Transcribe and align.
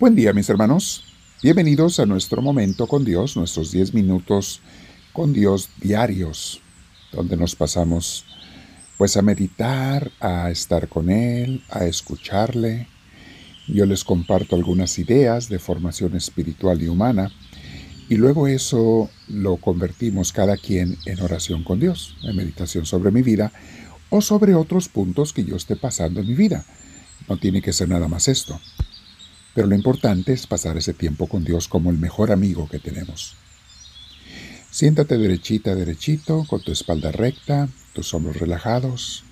Buen 0.00 0.14
día 0.14 0.32
mis 0.32 0.48
hermanos, 0.48 1.04
bienvenidos 1.42 2.00
a 2.00 2.06
nuestro 2.06 2.40
momento 2.40 2.86
con 2.86 3.04
Dios, 3.04 3.36
nuestros 3.36 3.70
10 3.70 3.92
minutos 3.92 4.62
con 5.12 5.34
Dios 5.34 5.68
diarios, 5.78 6.62
donde 7.12 7.36
nos 7.36 7.54
pasamos 7.54 8.24
pues 8.96 9.18
a 9.18 9.20
meditar, 9.20 10.10
a 10.18 10.50
estar 10.50 10.88
con 10.88 11.10
Él, 11.10 11.62
a 11.68 11.84
escucharle. 11.84 12.88
Yo 13.68 13.84
les 13.84 14.02
comparto 14.02 14.56
algunas 14.56 14.98
ideas 14.98 15.50
de 15.50 15.58
formación 15.58 16.16
espiritual 16.16 16.80
y 16.80 16.88
humana 16.88 17.30
y 18.08 18.14
luego 18.14 18.46
eso 18.46 19.10
lo 19.28 19.58
convertimos 19.58 20.32
cada 20.32 20.56
quien 20.56 20.96
en 21.04 21.20
oración 21.20 21.62
con 21.62 21.78
Dios, 21.78 22.16
en 22.22 22.36
meditación 22.36 22.86
sobre 22.86 23.10
mi 23.10 23.20
vida 23.20 23.52
o 24.08 24.22
sobre 24.22 24.54
otros 24.54 24.88
puntos 24.88 25.34
que 25.34 25.44
yo 25.44 25.56
esté 25.56 25.76
pasando 25.76 26.20
en 26.20 26.28
mi 26.28 26.34
vida. 26.36 26.64
No 27.28 27.36
tiene 27.36 27.60
que 27.60 27.74
ser 27.74 27.90
nada 27.90 28.08
más 28.08 28.28
esto. 28.28 28.58
Pero 29.60 29.68
lo 29.68 29.76
importante 29.76 30.32
es 30.32 30.46
pasar 30.46 30.78
ese 30.78 30.94
tiempo 30.94 31.26
con 31.26 31.44
Dios 31.44 31.68
como 31.68 31.90
el 31.90 31.98
mejor 31.98 32.32
amigo 32.32 32.66
que 32.66 32.78
tenemos. 32.78 33.34
Siéntate 34.70 35.18
derechita, 35.18 35.74
derechito, 35.74 36.46
con 36.48 36.62
tu 36.62 36.72
espalda 36.72 37.12
recta, 37.12 37.68
tus 37.92 38.14
hombros 38.14 38.38
relajados. 38.38 39.22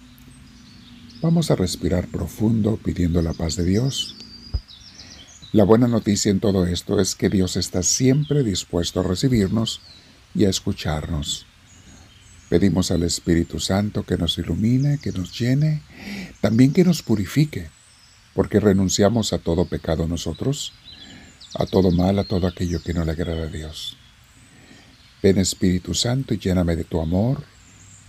Vamos 1.22 1.50
a 1.50 1.56
respirar 1.56 2.09
profundo 2.09 2.77
pidiendo 2.77 3.22
la 3.22 3.33
paz 3.33 3.56
de 3.56 3.64
Dios. 3.64 4.16
La 5.52 5.64
buena 5.64 5.88
noticia 5.88 6.30
en 6.30 6.41
todo 6.41 6.66
esto 6.66 7.00
es 7.00 7.14
que 7.14 7.30
Dios 7.30 7.56
está 7.56 7.83
siempre 7.83 8.42
dispuesto 8.42 9.00
a 9.00 9.05
recibirnos 9.05 9.80
y 10.34 10.45
a 10.45 10.50
escucharnos. 10.50 11.47
Pedimos 12.50 12.91
al 12.91 13.02
Espíritu 13.02 13.61
Santo 13.61 14.02
que 14.02 14.19
nos 14.19 14.36
ilumine, 14.36 14.98
que 14.98 15.11
nos 15.11 15.39
llene, 15.39 15.80
también 16.42 16.74
que 16.74 16.84
nos 16.84 17.02
purifique 17.02 17.70
porque 18.39 18.61
renunciamos 18.61 19.33
a 19.33 19.39
todo 19.39 19.64
pecado 19.64 20.06
nosotros, 20.06 20.72
a 21.56 21.67
todo 21.67 21.91
mal, 21.91 22.20
a 22.20 22.25
todo 22.25 22.47
aquello 22.47 22.80
que 22.80 22.95
no 22.95 23.05
le 23.05 23.11
agrada 23.11 23.42
a 23.42 23.48
Dios. 23.48 23.97
Ven 25.20 25.39
Espíritu 25.39 25.92
Santo 25.92 26.34
y 26.34 26.39
lléname 26.39 26.77
de 26.77 26.84
tu 26.84 27.00
amor, 27.00 27.42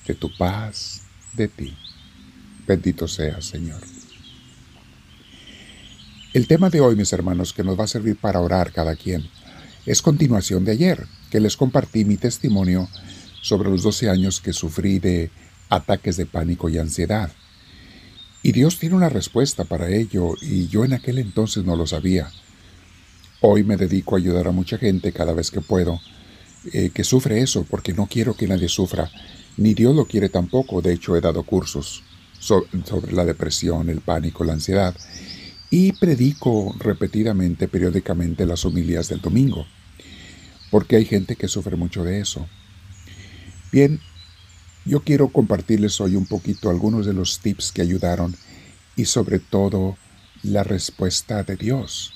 de 0.05 0.13
tu 0.13 0.29
paz, 0.37 1.01
de 1.33 1.47
ti. 1.47 1.75
Bendito 2.67 3.07
seas, 3.07 3.43
Señor. 3.43 3.81
El 6.35 6.45
tema 6.45 6.69
de 6.69 6.79
hoy, 6.79 6.95
mis 6.95 7.11
hermanos, 7.11 7.51
que 7.51 7.63
nos 7.63 7.79
va 7.79 7.85
a 7.85 7.87
servir 7.87 8.15
para 8.15 8.39
orar 8.39 8.71
cada 8.71 8.95
quien, 8.95 9.27
es 9.87 10.03
continuación 10.03 10.63
de 10.63 10.73
ayer, 10.73 11.07
que 11.31 11.39
les 11.39 11.57
compartí 11.57 12.05
mi 12.05 12.17
testimonio 12.17 12.87
sobre 13.41 13.71
los 13.71 13.81
12 13.81 14.11
años 14.11 14.41
que 14.41 14.53
sufrí 14.53 14.99
de 14.99 15.31
ataques 15.69 16.17
de 16.17 16.27
pánico 16.27 16.69
y 16.69 16.77
ansiedad. 16.77 17.31
Y 18.41 18.51
Dios 18.51 18.79
tiene 18.79 18.95
una 18.95 19.09
respuesta 19.09 19.65
para 19.65 19.89
ello 19.89 20.35
y 20.41 20.67
yo 20.67 20.85
en 20.85 20.93
aquel 20.93 21.19
entonces 21.19 21.65
no 21.65 21.75
lo 21.75 21.85
sabía. 21.85 22.31
Hoy 23.41 23.63
me 23.63 23.77
dedico 23.77 24.15
a 24.15 24.19
ayudar 24.19 24.47
a 24.47 24.51
mucha 24.51 24.77
gente 24.77 25.11
cada 25.11 25.33
vez 25.33 25.51
que 25.51 25.61
puedo 25.61 25.99
eh, 26.73 26.91
que 26.93 27.03
sufre 27.03 27.41
eso 27.41 27.65
porque 27.69 27.93
no 27.93 28.07
quiero 28.07 28.33
que 28.33 28.47
nadie 28.47 28.69
sufra. 28.69 29.09
Ni 29.57 29.73
Dios 29.73 29.95
lo 29.95 30.05
quiere 30.05 30.29
tampoco. 30.29 30.81
De 30.81 30.93
hecho 30.93 31.15
he 31.15 31.21
dado 31.21 31.43
cursos 31.43 32.03
sobre 32.39 33.11
la 33.11 33.25
depresión, 33.25 33.89
el 33.89 34.01
pánico, 34.01 34.43
la 34.43 34.53
ansiedad 34.53 34.95
y 35.69 35.91
predico 35.91 36.73
repetidamente, 36.79 37.67
periódicamente 37.67 38.45
las 38.45 38.63
homilías 38.65 39.09
del 39.09 39.21
domingo 39.21 39.65
porque 40.69 40.95
hay 40.95 41.05
gente 41.05 41.35
que 41.35 41.47
sufre 41.47 41.75
mucho 41.75 42.03
de 42.03 42.19
eso. 42.19 42.47
Bien, 43.71 43.99
yo 44.85 45.01
quiero 45.01 45.29
compartirles 45.29 45.99
hoy 46.01 46.15
un 46.15 46.25
poquito 46.25 46.69
algunos 46.69 47.05
de 47.05 47.13
los 47.13 47.39
tips 47.39 47.71
que 47.71 47.81
ayudaron 47.81 48.35
y 48.95 49.05
sobre 49.05 49.39
todo 49.39 49.97
la 50.43 50.63
respuesta 50.63 51.43
de 51.43 51.55
Dios. 51.55 52.13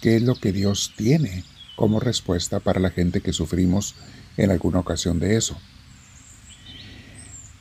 ¿Qué 0.00 0.16
es 0.16 0.22
lo 0.22 0.34
que 0.34 0.52
Dios 0.52 0.92
tiene 0.96 1.44
como 1.76 2.00
respuesta 2.00 2.60
para 2.60 2.80
la 2.80 2.90
gente 2.90 3.20
que 3.20 3.32
sufrimos 3.32 3.94
en 4.36 4.50
alguna 4.50 4.78
ocasión 4.78 5.18
de 5.18 5.36
eso? 5.36 5.58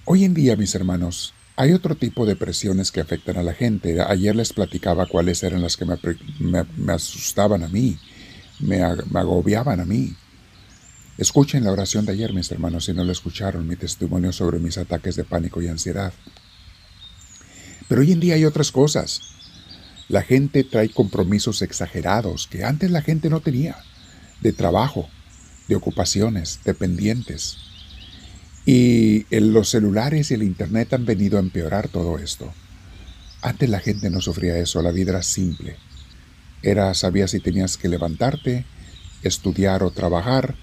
Hoy 0.06 0.24
en 0.24 0.34
día, 0.34 0.56
mis 0.56 0.74
hermanos, 0.74 1.34
hay 1.56 1.74
otro 1.74 1.96
tipo 1.96 2.26
de 2.26 2.36
presiones 2.36 2.92
que 2.92 3.02
afectan 3.02 3.38
a 3.38 3.44
la 3.44 3.54
gente. 3.54 4.02
Ayer 4.02 4.36
les 4.36 4.54
platicaba 4.54 5.06
cuáles 5.06 5.44
eran 5.44 5.62
las 5.62 5.76
que 5.76 5.86
me, 5.86 6.94
asustaban 6.94 7.64
a 7.64 7.68
mí, 7.68 7.98
me 8.60 8.82
agobiaban 8.82 9.82
a 9.82 9.86
mí. 9.86 10.16
Escuchen 11.20 11.66
la 11.66 11.74
oración 11.74 12.06
de 12.06 12.14
ayer, 12.14 12.32
mis 12.32 12.50
hermanos, 12.50 12.86
si 12.86 12.94
no 12.94 13.04
lo 13.04 13.12
escucharon, 13.12 13.68
mi 13.68 13.76
testimonio 13.76 14.32
sobre 14.32 14.58
mis 14.58 14.78
ataques 14.78 15.18
de 15.18 15.26
pánico 15.26 15.62
y 15.62 15.68
ansiedad. 15.68 16.14
Pero 17.90 18.00
hoy 18.00 18.14
en 18.14 18.22
día 18.22 18.36
hay 18.36 18.46
otras 18.46 18.72
cosas. 18.72 19.20
La 20.08 20.22
gente 20.22 20.64
trae 20.64 20.88
compromisos 20.88 21.62
exagerados 21.62 22.48
que 22.48 22.64
antes 22.64 22.90
la 22.90 23.02
gente 23.02 23.30
no 23.30 23.42
tenía, 23.42 23.76
de 24.40 24.54
trabajo, 24.54 25.10
de 25.68 25.76
ocupaciones, 25.76 26.62
dependientes. 26.64 27.58
Y 28.66 29.26
los 29.30 29.68
celulares 29.68 30.32
y 30.32 30.36
el 30.36 30.44
Internet 30.44 30.94
han 30.94 31.04
venido 31.06 31.38
a 31.38 31.42
empeorar 31.42 31.90
todo 31.90 32.18
esto. 32.18 32.54
Antes 33.42 33.70
la 33.70 33.82
gente 33.82 34.10
no 34.10 34.22
sufría 34.22 34.58
eso, 34.58 34.82
la 34.82 34.94
vida 34.94 35.12
era 35.12 35.24
simple. 35.24 35.76
Era, 36.64 36.94
sabías 36.94 37.32
si 37.32 37.42
tenías 37.42 37.76
que 37.76 37.90
levantarte, 37.90 38.66
estudiar 39.22 39.84
o 39.84 39.92
trabajar, 39.92 40.56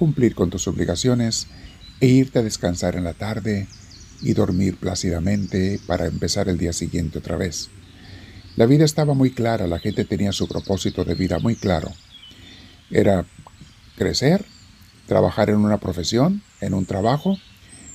cumplir 0.00 0.34
con 0.34 0.48
tus 0.48 0.66
obligaciones 0.66 1.46
e 2.00 2.06
irte 2.06 2.38
a 2.38 2.42
descansar 2.42 2.96
en 2.96 3.04
la 3.04 3.12
tarde 3.12 3.68
y 4.22 4.32
dormir 4.32 4.78
plácidamente 4.78 5.78
para 5.86 6.06
empezar 6.06 6.48
el 6.48 6.56
día 6.56 6.72
siguiente 6.72 7.18
otra 7.18 7.36
vez. 7.36 7.68
La 8.56 8.64
vida 8.64 8.86
estaba 8.86 9.12
muy 9.12 9.30
clara, 9.30 9.66
la 9.66 9.78
gente 9.78 10.06
tenía 10.06 10.32
su 10.32 10.48
propósito 10.48 11.04
de 11.04 11.14
vida 11.14 11.38
muy 11.38 11.54
claro. 11.54 11.92
Era 12.90 13.26
crecer, 13.98 14.46
trabajar 15.06 15.50
en 15.50 15.56
una 15.56 15.76
profesión, 15.76 16.42
en 16.62 16.72
un 16.72 16.86
trabajo, 16.86 17.36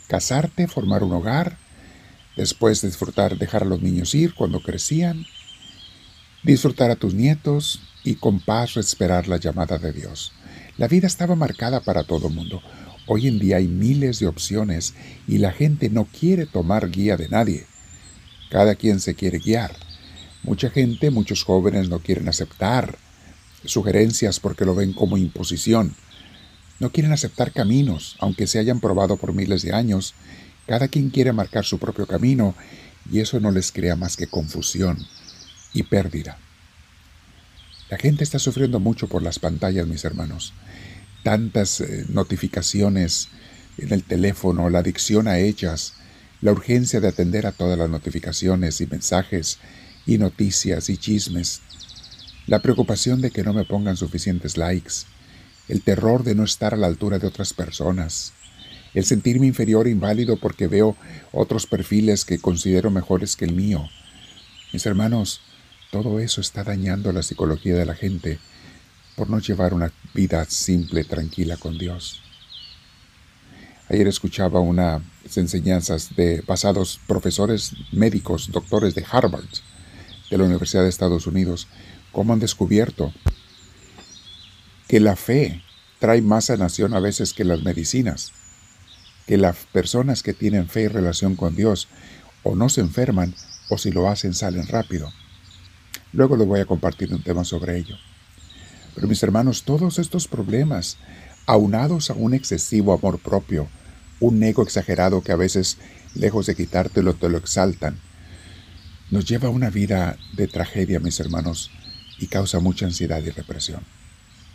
casarte, 0.08 0.68
formar 0.68 1.02
un 1.02 1.14
hogar, 1.14 1.58
después 2.38 2.84
disfrutar, 2.84 3.40
dejar 3.40 3.64
a 3.64 3.66
los 3.66 3.82
niños 3.82 4.14
ir 4.14 4.36
cuando 4.36 4.62
crecían, 4.62 5.26
disfrutar 6.44 6.92
a 6.92 6.98
tus 6.98 7.16
nietos 7.16 7.82
y 8.04 8.14
con 8.14 8.40
paz 8.40 8.78
esperar 8.78 9.28
la 9.28 9.38
llamada 9.38 9.80
de 9.80 9.92
Dios. 9.92 10.34
La 10.78 10.90
vida 10.90 11.08
estaba 11.08 11.36
marcada 11.36 11.80
para 11.80 12.04
todo 12.04 12.30
mundo. 12.30 12.62
Hoy 13.08 13.28
en 13.28 13.40
día 13.40 13.58
hay 13.58 13.68
miles 13.68 14.20
de 14.20 14.28
opciones 14.28 14.94
y 15.26 15.38
la 15.38 15.54
gente 15.54 15.90
no 15.90 16.04
quiere 16.04 16.46
tomar 16.46 16.92
guía 16.92 17.16
de 17.16 17.30
nadie. 17.30 17.66
Cada 18.50 18.76
quien 18.76 19.00
se 19.00 19.16
quiere 19.16 19.40
guiar. 19.40 19.74
Mucha 20.44 20.70
gente, 20.70 21.12
muchos 21.12 21.44
jóvenes 21.44 21.88
no 21.88 22.00
quieren 22.00 22.28
aceptar 22.28 22.98
sugerencias 23.64 24.42
porque 24.42 24.66
lo 24.66 24.76
ven 24.76 24.92
como 24.92 25.18
imposición. 25.18 25.96
No 26.82 26.92
quieren 26.92 27.14
aceptar 27.14 27.54
caminos, 27.54 28.18
aunque 28.20 28.46
se 28.46 28.60
hayan 28.60 28.82
probado 28.82 29.16
por 29.16 29.34
miles 29.34 29.62
de 29.62 29.74
años. 29.74 30.14
Cada 30.68 30.90
quien 30.90 31.10
quiere 31.10 31.32
marcar 31.32 31.64
su 31.64 31.80
propio 31.80 32.06
camino 32.06 32.54
y 33.10 33.22
eso 33.22 33.40
no 33.40 33.52
les 33.52 33.72
crea 33.72 33.96
más 33.96 34.18
que 34.18 34.28
confusión 34.28 34.98
y 35.74 35.84
pérdida. 35.84 36.38
La 37.90 37.98
gente 37.98 38.24
está 38.24 38.40
sufriendo 38.40 38.80
mucho 38.80 39.08
por 39.08 39.22
las 39.22 39.38
pantallas, 39.38 39.86
mis 39.86 40.06
hermanos. 40.06 40.54
Tantas 41.24 41.82
eh, 41.82 42.06
notificaciones 42.10 43.30
en 43.78 43.94
el 43.94 44.04
teléfono, 44.04 44.70
la 44.70 44.80
adicción 44.80 45.28
a 45.28 45.38
ellas, 45.38 45.94
la 46.42 46.52
urgencia 46.52 47.00
de 47.00 47.08
atender 47.08 47.46
a 47.46 47.52
todas 47.52 47.78
las 47.78 47.90
notificaciones 47.90 48.82
y 48.82 48.88
mensajes 48.88 49.60
y 50.06 50.18
noticias 50.18 50.90
y 50.90 50.98
chismes, 50.98 51.62
la 52.48 52.62
preocupación 52.62 53.22
de 53.22 53.32
que 53.32 53.44
no 53.44 53.54
me 53.54 53.66
pongan 53.66 53.98
suficientes 53.98 54.58
likes, 54.58 55.06
el 55.68 55.82
terror 55.82 56.24
de 56.24 56.36
no 56.36 56.44
estar 56.44 56.74
a 56.74 56.78
la 56.78 56.88
altura 56.88 57.20
de 57.20 57.28
otras 57.28 57.54
personas, 57.54 58.34
el 58.94 59.06
sentirme 59.06 59.48
inferior 59.48 59.88
e 59.88 59.92
inválido 59.92 60.38
porque 60.38 60.68
veo 60.68 60.96
otros 61.32 61.68
perfiles 61.68 62.24
que 62.26 62.40
considero 62.40 62.92
mejores 62.92 63.36
que 63.36 63.46
el 63.46 63.54
mío. 63.54 63.90
Mis 64.72 64.86
hermanos, 64.86 65.42
todo 65.92 66.20
eso 66.20 66.42
está 66.42 66.64
dañando 66.64 67.12
la 67.12 67.24
psicología 67.24 67.76
de 67.76 67.86
la 67.86 67.96
gente 67.96 68.40
por 69.16 69.30
no 69.30 69.40
llevar 69.40 69.74
una 69.74 69.92
vida 70.14 70.46
simple, 70.46 71.04
tranquila 71.04 71.58
con 71.58 71.78
Dios. 71.78 72.22
Ayer 73.90 74.08
escuchaba 74.08 74.60
unas 74.60 75.02
enseñanzas 75.36 76.16
de 76.16 76.42
basados 76.42 77.00
profesores 77.08 77.74
médicos, 77.92 78.52
doctores 78.52 78.96
de 78.96 79.06
Harvard, 79.10 79.46
de 80.30 80.38
la 80.38 80.44
Universidad 80.44 80.84
de 80.84 80.90
Estados 80.90 81.28
Unidos, 81.28 81.68
cómo 82.12 82.34
han 82.34 82.40
descubierto 82.40 83.14
que 84.88 85.00
la 85.00 85.16
fe 85.16 85.62
trae 86.00 86.22
más 86.22 86.46
sanación 86.46 86.94
a 86.94 87.00
veces 87.00 87.34
que 87.34 87.44
las 87.44 87.64
medicinas, 87.64 88.32
que 89.28 89.38
las 89.38 89.56
personas 89.72 90.24
que 90.24 90.34
tienen 90.34 90.68
fe 90.68 90.84
y 90.84 90.88
relación 90.88 91.36
con 91.36 91.56
Dios 91.56 91.88
o 92.44 92.56
no 92.56 92.70
se 92.70 92.82
enferman 92.82 93.34
o 93.70 93.78
si 93.78 93.92
lo 93.92 94.10
hacen 94.10 94.34
salen 94.34 94.68
rápido. 94.68 95.12
Luego 96.16 96.38
les 96.38 96.48
voy 96.48 96.62
a 96.62 96.66
compartir 96.66 97.14
un 97.14 97.22
tema 97.22 97.44
sobre 97.44 97.78
ello. 97.78 97.98
Pero 98.96 99.08
mis 99.10 99.22
hermanos, 99.22 99.64
todos 99.64 100.00
estos 100.00 100.30
problemas, 100.30 100.98
aunados 101.46 102.10
a 102.10 102.14
un 102.14 102.34
excesivo 102.34 102.94
amor 102.94 103.20
propio, 103.20 103.68
un 104.22 104.42
ego 104.42 104.64
exagerado 104.64 105.22
que 105.22 105.34
a 105.34 105.36
veces, 105.36 105.78
lejos 106.14 106.46
de 106.46 106.56
quitártelo, 106.56 107.16
te 107.16 107.28
lo 107.28 107.38
exaltan, 107.38 108.00
nos 109.12 109.26
lleva 109.26 109.50
a 109.50 109.52
una 109.52 109.70
vida 109.70 110.18
de 110.38 110.48
tragedia, 110.48 111.02
mis 111.02 111.20
hermanos, 111.20 111.70
y 112.18 112.28
causa 112.28 112.62
mucha 112.62 112.86
ansiedad 112.86 113.22
y 113.22 113.32
represión. 113.32 113.82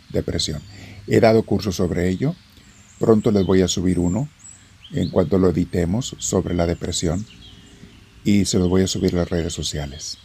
Depresión. 0.09 0.63
He 1.05 1.19
dado 1.19 1.43
cursos 1.43 1.75
sobre 1.75 2.09
ello. 2.09 2.35
Pronto 2.97 3.29
les 3.29 3.45
voy 3.45 3.61
a 3.61 3.67
subir 3.67 3.99
uno 3.99 4.27
en 4.91 5.11
cuanto 5.11 5.37
lo 5.37 5.49
editemos 5.49 6.15
sobre 6.17 6.55
la 6.55 6.65
depresión 6.65 7.23
y 8.23 8.45
se 8.45 8.57
lo 8.57 8.67
voy 8.67 8.81
a 8.81 8.87
subir 8.87 9.13
a 9.13 9.19
las 9.19 9.29
redes 9.29 9.53
sociales. 9.53 10.17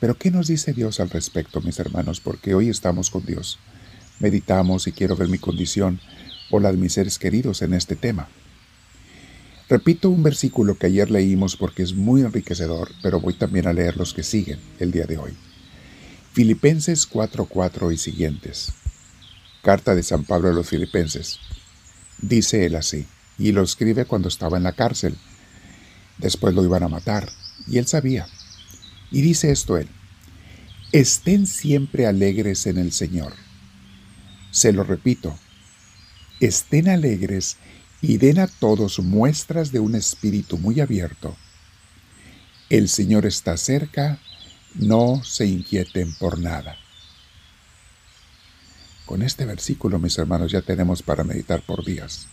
Pero 0.00 0.16
¿qué 0.16 0.30
nos 0.30 0.46
dice 0.46 0.72
Dios 0.72 1.00
al 1.00 1.10
respecto, 1.10 1.60
mis 1.60 1.78
hermanos? 1.80 2.20
Porque 2.20 2.54
hoy 2.54 2.68
estamos 2.68 3.10
con 3.10 3.26
Dios. 3.26 3.58
Meditamos 4.20 4.86
y 4.86 4.92
quiero 4.92 5.16
ver 5.16 5.28
mi 5.28 5.38
condición 5.38 6.00
o 6.50 6.60
la 6.60 6.70
de 6.70 6.78
mis 6.78 6.92
seres 6.92 7.18
queridos 7.18 7.62
en 7.62 7.74
este 7.74 7.96
tema. 7.96 8.28
Repito 9.68 10.08
un 10.08 10.22
versículo 10.22 10.78
que 10.78 10.86
ayer 10.86 11.10
leímos 11.10 11.56
porque 11.56 11.82
es 11.82 11.94
muy 11.94 12.22
enriquecedor, 12.22 12.90
pero 13.02 13.20
voy 13.20 13.34
también 13.34 13.66
a 13.66 13.72
leer 13.72 13.96
los 13.96 14.14
que 14.14 14.22
siguen 14.22 14.58
el 14.78 14.92
día 14.92 15.04
de 15.04 15.18
hoy. 15.18 15.32
Filipenses 16.32 17.06
4:4 17.06 17.92
y 17.92 17.98
siguientes. 17.98 18.72
Carta 19.62 19.94
de 19.94 20.02
San 20.02 20.24
Pablo 20.24 20.48
a 20.48 20.52
los 20.52 20.68
Filipenses. 20.68 21.38
Dice 22.22 22.64
él 22.64 22.76
así, 22.76 23.06
y 23.38 23.52
lo 23.52 23.62
escribe 23.62 24.04
cuando 24.04 24.28
estaba 24.28 24.56
en 24.56 24.62
la 24.62 24.72
cárcel. 24.72 25.16
Después 26.16 26.54
lo 26.54 26.64
iban 26.64 26.82
a 26.82 26.88
matar, 26.88 27.28
y 27.66 27.78
él 27.78 27.86
sabía. 27.86 28.26
Y 29.10 29.22
dice 29.22 29.50
esto 29.50 29.76
él, 29.76 29.88
estén 30.92 31.46
siempre 31.46 32.06
alegres 32.06 32.66
en 32.66 32.78
el 32.78 32.92
Señor. 32.92 33.34
Se 34.50 34.72
lo 34.72 34.84
repito, 34.84 35.38
estén 36.40 36.88
alegres 36.88 37.56
y 38.00 38.18
den 38.18 38.38
a 38.38 38.46
todos 38.46 38.98
muestras 39.00 39.72
de 39.72 39.80
un 39.80 39.94
espíritu 39.94 40.58
muy 40.58 40.80
abierto. 40.80 41.36
El 42.70 42.88
Señor 42.88 43.26
está 43.26 43.56
cerca, 43.56 44.18
no 44.74 45.22
se 45.24 45.46
inquieten 45.46 46.14
por 46.14 46.38
nada. 46.38 46.76
Con 49.06 49.22
este 49.22 49.46
versículo, 49.46 49.98
mis 49.98 50.18
hermanos, 50.18 50.52
ya 50.52 50.60
tenemos 50.60 51.02
para 51.02 51.24
meditar 51.24 51.62
por 51.62 51.82
días. 51.82 52.28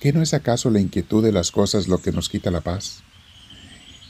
¿Qué 0.00 0.12
no 0.12 0.20
es 0.20 0.34
acaso 0.34 0.70
la 0.70 0.80
inquietud 0.80 1.22
de 1.22 1.30
las 1.30 1.52
cosas 1.52 1.86
lo 1.86 1.98
que 1.98 2.10
nos 2.10 2.28
quita 2.28 2.50
la 2.50 2.60
paz? 2.60 3.04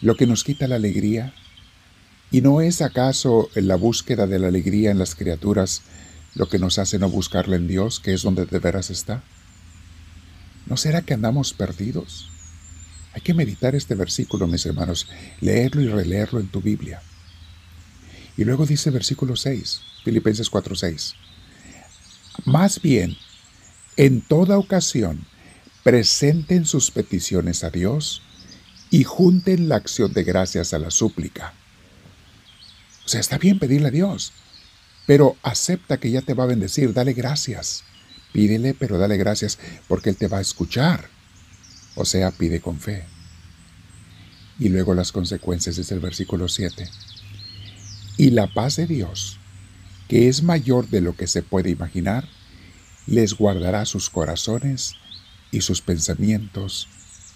¿Lo 0.02 0.16
que 0.16 0.26
nos 0.26 0.42
quita 0.42 0.66
la 0.66 0.74
alegría? 0.76 1.32
¿Y 2.32 2.40
no 2.40 2.60
es 2.60 2.82
acaso 2.82 3.48
la 3.54 3.76
búsqueda 3.76 4.26
de 4.26 4.40
la 4.40 4.48
alegría 4.48 4.90
en 4.90 4.98
las 4.98 5.14
criaturas 5.14 5.82
lo 6.34 6.48
que 6.48 6.58
nos 6.58 6.78
hace 6.78 6.98
no 6.98 7.08
buscarla 7.08 7.54
en 7.54 7.68
Dios, 7.68 8.00
que 8.00 8.12
es 8.12 8.22
donde 8.22 8.44
de 8.44 8.58
veras 8.58 8.90
está? 8.90 9.22
¿No 10.66 10.76
será 10.76 11.02
que 11.02 11.14
andamos 11.14 11.52
perdidos? 11.52 12.28
Hay 13.12 13.20
que 13.20 13.32
meditar 13.32 13.76
este 13.76 13.94
versículo, 13.94 14.48
mis 14.48 14.66
hermanos, 14.66 15.06
leerlo 15.40 15.82
y 15.82 15.88
releerlo 15.88 16.40
en 16.40 16.48
tu 16.48 16.60
Biblia. 16.60 17.00
Y 18.36 18.42
luego 18.42 18.66
dice 18.66 18.90
versículo 18.90 19.36
6, 19.36 19.82
Filipenses 20.02 20.50
4:6. 20.50 21.14
Más 22.44 22.82
bien, 22.82 23.16
en 23.96 24.20
toda 24.20 24.58
ocasión, 24.58 25.26
presenten 25.84 26.64
sus 26.64 26.90
peticiones 26.90 27.62
a 27.62 27.70
Dios 27.70 28.22
y 28.92 29.04
junten 29.04 29.70
la 29.70 29.76
acción 29.76 30.12
de 30.12 30.22
gracias 30.22 30.74
a 30.74 30.78
la 30.78 30.90
súplica. 30.90 31.54
O 33.06 33.08
sea, 33.08 33.20
está 33.20 33.38
bien 33.38 33.58
pedirle 33.58 33.88
a 33.88 33.90
Dios, 33.90 34.34
pero 35.06 35.34
acepta 35.42 35.96
que 35.96 36.10
ya 36.10 36.20
te 36.20 36.34
va 36.34 36.44
a 36.44 36.48
bendecir, 36.48 36.92
dale 36.92 37.14
gracias. 37.14 37.84
Pídele, 38.34 38.74
pero 38.74 38.98
dale 38.98 39.16
gracias 39.16 39.58
porque 39.88 40.10
Él 40.10 40.16
te 40.16 40.28
va 40.28 40.38
a 40.38 40.42
escuchar. 40.42 41.08
O 41.94 42.04
sea, 42.04 42.32
pide 42.32 42.60
con 42.60 42.78
fe. 42.78 43.06
Y 44.58 44.68
luego 44.68 44.92
las 44.92 45.10
consecuencias 45.10 45.76
desde 45.76 45.94
el 45.94 46.02
versículo 46.02 46.48
7. 46.48 46.86
Y 48.18 48.30
la 48.30 48.46
paz 48.52 48.76
de 48.76 48.86
Dios, 48.86 49.38
que 50.06 50.28
es 50.28 50.42
mayor 50.42 50.86
de 50.88 51.00
lo 51.00 51.16
que 51.16 51.28
se 51.28 51.42
puede 51.42 51.70
imaginar, 51.70 52.28
les 53.06 53.32
guardará 53.32 53.86
sus 53.86 54.10
corazones 54.10 54.96
y 55.50 55.62
sus 55.62 55.80
pensamientos 55.80 56.88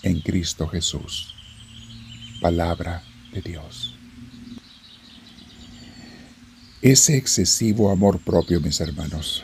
en 0.03 0.21
Cristo 0.21 0.69
Jesús. 0.69 1.36
Palabra 2.41 3.03
de 3.33 3.41
Dios. 3.43 3.95
Ese 6.83 7.17
excesivo 7.17 7.91
amor 7.91 8.21
propio, 8.21 8.61
mis 8.61 8.81
hermanos, 8.81 9.43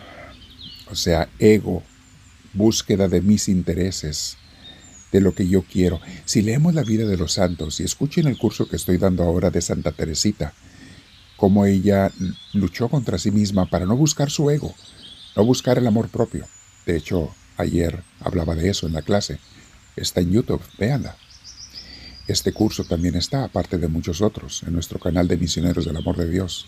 o 0.90 0.94
sea, 0.94 1.28
ego, 1.38 1.82
búsqueda 2.52 3.08
de 3.08 3.20
mis 3.20 3.48
intereses, 3.48 4.36
de 5.10 5.20
lo 5.20 5.34
que 5.34 5.48
yo 5.48 5.62
quiero. 5.62 6.00
Si 6.24 6.42
leemos 6.42 6.74
la 6.74 6.82
vida 6.82 7.06
de 7.06 7.16
los 7.16 7.32
santos 7.32 7.80
y 7.80 7.84
escuchen 7.84 8.26
el 8.26 8.38
curso 8.38 8.68
que 8.68 8.76
estoy 8.76 8.98
dando 8.98 9.24
ahora 9.24 9.50
de 9.50 9.60
Santa 9.60 9.92
Teresita, 9.92 10.54
cómo 11.36 11.66
ella 11.66 12.10
luchó 12.52 12.88
contra 12.88 13.18
sí 13.18 13.30
misma 13.30 13.68
para 13.68 13.86
no 13.86 13.96
buscar 13.96 14.30
su 14.30 14.50
ego, 14.50 14.74
no 15.36 15.44
buscar 15.44 15.78
el 15.78 15.86
amor 15.86 16.08
propio. 16.08 16.46
De 16.86 16.96
hecho, 16.96 17.34
Ayer 17.56 18.02
hablaba 18.20 18.54
de 18.54 18.68
eso 18.68 18.86
en 18.86 18.94
la 18.94 19.02
clase. 19.02 19.38
Está 19.96 20.20
en 20.20 20.32
YouTube, 20.32 20.62
véanla. 20.78 21.16
Este 22.28 22.52
curso 22.52 22.84
también 22.84 23.16
está, 23.16 23.44
aparte 23.44 23.78
de 23.78 23.88
muchos 23.88 24.20
otros, 24.20 24.62
en 24.62 24.72
nuestro 24.72 24.98
canal 24.98 25.26
de 25.26 25.36
Misioneros 25.36 25.84
del 25.84 25.96
Amor 25.96 26.16
de 26.16 26.30
Dios. 26.30 26.66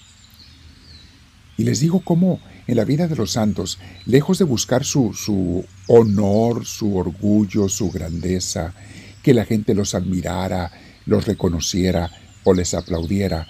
Y 1.57 1.63
les 1.63 1.79
digo 1.79 2.01
cómo 2.01 2.41
en 2.67 2.77
la 2.77 2.85
vida 2.85 3.07
de 3.07 3.15
los 3.15 3.33
santos, 3.33 3.79
lejos 4.07 4.39
de 4.39 4.45
buscar 4.45 4.85
su, 4.85 5.15
su 5.15 5.65
honor, 5.87 6.67
su 6.67 6.97
orgullo, 6.97 7.69
su 7.69 7.91
grandeza, 7.91 8.75
que 9.23 9.35
la 9.35 9.45
gente 9.45 9.75
los 9.75 9.95
admirara, 9.95 10.73
los 11.07 11.27
reconociera 11.27 12.11
o 12.43 12.53
les 12.53 12.75
aplaudiera, 12.75 13.47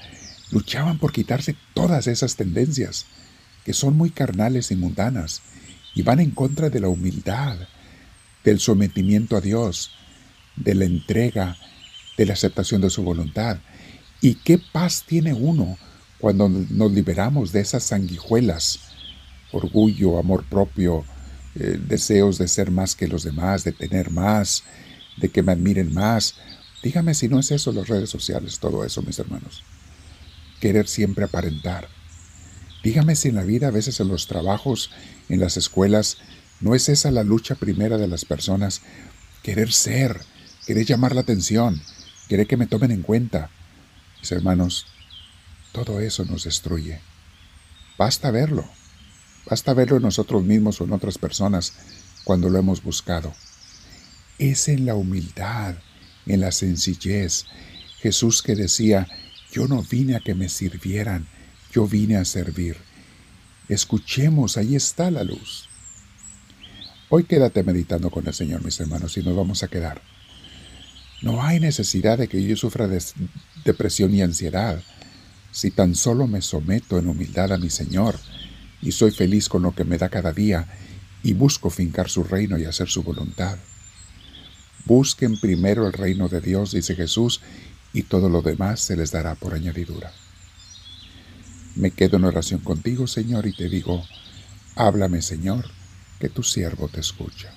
luchaban 0.50 0.98
por 0.98 1.12
quitarse 1.12 1.56
todas 1.72 2.06
esas 2.06 2.36
tendencias, 2.36 3.06
que 3.64 3.72
son 3.72 3.96
muy 3.96 4.10
carnales 4.10 4.70
y 4.70 4.76
mundanas, 4.76 5.40
y 5.94 6.02
van 6.02 6.20
en 6.20 6.32
contra 6.32 6.68
de 6.68 6.80
la 6.80 6.88
humildad, 6.88 7.56
del 8.44 8.60
sometimiento 8.60 9.36
a 9.36 9.40
Dios, 9.40 9.92
de 10.56 10.74
la 10.74 10.84
entrega, 10.84 11.56
de 12.16 12.26
la 12.26 12.34
aceptación 12.34 12.80
de 12.80 12.90
su 12.90 13.02
voluntad. 13.02 13.58
¿Y 14.20 14.36
qué 14.36 14.58
paz 14.58 15.04
tiene 15.06 15.34
uno 15.34 15.76
cuando 16.18 16.48
nos 16.48 16.92
liberamos 16.92 17.52
de 17.52 17.60
esas 17.60 17.84
sanguijuelas? 17.84 18.80
Orgullo, 19.52 20.18
amor 20.18 20.44
propio, 20.44 21.04
eh, 21.54 21.78
deseos 21.86 22.38
de 22.38 22.48
ser 22.48 22.70
más 22.70 22.94
que 22.94 23.06
los 23.06 23.22
demás, 23.22 23.64
de 23.64 23.72
tener 23.72 24.10
más, 24.10 24.64
de 25.16 25.28
que 25.28 25.42
me 25.42 25.52
admiren 25.52 25.92
más. 25.92 26.34
Dígame 26.82 27.14
si 27.14 27.28
no 27.28 27.38
es 27.38 27.50
eso 27.50 27.72
las 27.72 27.88
redes 27.88 28.10
sociales, 28.10 28.58
todo 28.58 28.84
eso, 28.84 29.02
mis 29.02 29.18
hermanos. 29.18 29.62
Querer 30.60 30.88
siempre 30.88 31.24
aparentar. 31.24 31.88
Dígame 32.82 33.16
si 33.16 33.28
en 33.28 33.36
la 33.36 33.44
vida, 33.44 33.68
a 33.68 33.70
veces 33.70 34.00
en 34.00 34.08
los 34.08 34.26
trabajos, 34.26 34.90
en 35.28 35.40
las 35.40 35.56
escuelas, 35.56 36.18
no 36.60 36.74
es 36.74 36.88
esa 36.88 37.10
la 37.10 37.24
lucha 37.24 37.54
primera 37.54 37.98
de 37.98 38.08
las 38.08 38.24
personas, 38.24 38.82
querer 39.42 39.72
ser, 39.72 40.20
querer 40.66 40.84
llamar 40.86 41.14
la 41.14 41.22
atención, 41.22 41.80
querer 42.28 42.46
que 42.46 42.56
me 42.56 42.66
tomen 42.66 42.90
en 42.90 43.02
cuenta. 43.02 43.50
Mis 44.20 44.32
hermanos, 44.32 44.86
todo 45.72 46.00
eso 46.00 46.24
nos 46.24 46.44
destruye. 46.44 47.00
Basta 47.98 48.30
verlo, 48.30 48.64
basta 49.48 49.74
verlo 49.74 49.96
en 49.96 50.02
nosotros 50.02 50.42
mismos 50.42 50.80
o 50.80 50.84
en 50.84 50.92
otras 50.92 51.18
personas 51.18 51.74
cuando 52.24 52.48
lo 52.48 52.58
hemos 52.58 52.82
buscado. 52.82 53.34
Es 54.38 54.68
en 54.68 54.86
la 54.86 54.94
humildad, 54.94 55.76
en 56.26 56.40
la 56.40 56.52
sencillez. 56.52 57.44
Jesús 58.00 58.42
que 58.42 58.54
decía, 58.54 59.06
yo 59.52 59.68
no 59.68 59.82
vine 59.82 60.16
a 60.16 60.20
que 60.20 60.34
me 60.34 60.48
sirvieran, 60.48 61.26
yo 61.72 61.86
vine 61.86 62.16
a 62.16 62.24
servir. 62.24 62.76
Escuchemos, 63.68 64.56
ahí 64.56 64.74
está 64.74 65.10
la 65.10 65.24
luz. 65.24 65.68
Hoy 67.08 67.24
quédate 67.24 67.62
meditando 67.62 68.10
con 68.10 68.26
el 68.26 68.34
Señor, 68.34 68.64
mis 68.64 68.80
hermanos, 68.80 69.16
y 69.16 69.22
nos 69.22 69.36
vamos 69.36 69.62
a 69.62 69.68
quedar. 69.68 70.02
No 71.24 71.42
hay 71.42 71.58
necesidad 71.58 72.18
de 72.18 72.28
que 72.28 72.44
yo 72.44 72.54
sufra 72.54 72.86
de 72.86 73.02
depresión 73.64 74.14
y 74.14 74.20
ansiedad, 74.20 74.82
si 75.52 75.70
tan 75.70 75.94
solo 75.94 76.26
me 76.26 76.42
someto 76.42 76.98
en 76.98 77.08
humildad 77.08 77.50
a 77.54 77.56
mi 77.56 77.70
Señor 77.70 78.18
y 78.82 78.92
soy 78.92 79.10
feliz 79.10 79.48
con 79.48 79.62
lo 79.62 79.74
que 79.74 79.84
me 79.84 79.96
da 79.96 80.10
cada 80.10 80.34
día 80.34 80.66
y 81.22 81.32
busco 81.32 81.70
fincar 81.70 82.10
su 82.10 82.24
reino 82.24 82.58
y 82.58 82.66
hacer 82.66 82.90
su 82.90 83.02
voluntad. 83.02 83.56
Busquen 84.84 85.40
primero 85.40 85.86
el 85.86 85.94
reino 85.94 86.28
de 86.28 86.42
Dios, 86.42 86.72
dice 86.72 86.94
Jesús, 86.94 87.40
y 87.94 88.02
todo 88.02 88.28
lo 88.28 88.42
demás 88.42 88.80
se 88.80 88.94
les 88.94 89.10
dará 89.10 89.34
por 89.34 89.54
añadidura. 89.54 90.12
Me 91.74 91.90
quedo 91.90 92.18
en 92.18 92.24
oración 92.26 92.60
contigo, 92.60 93.06
Señor, 93.06 93.46
y 93.46 93.56
te 93.56 93.70
digo, 93.70 94.04
háblame, 94.76 95.22
Señor, 95.22 95.64
que 96.20 96.28
tu 96.28 96.42
siervo 96.42 96.88
te 96.88 97.00
escucha. 97.00 97.50